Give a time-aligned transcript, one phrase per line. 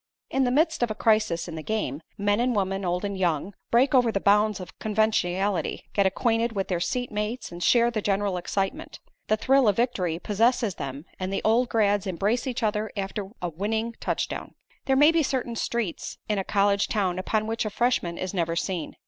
[0.31, 3.53] In the midst of a crisis in the game, men and women, old and young,
[3.69, 8.01] break over the bounds of conventionality, get acquainted with their seat mates and share the
[8.01, 8.99] general excitement.
[9.27, 13.49] The thrill of victory possesses them and the old grads embrace each other after a
[13.49, 14.55] winning touchdown.
[14.85, 18.55] There may be certain streets in a college town upon which a freshman is never
[18.55, 18.95] seen.